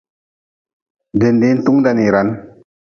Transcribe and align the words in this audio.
Dindiin 1.19 1.63
tung 1.65 1.79
da 1.85 1.91
niran. 1.93 2.29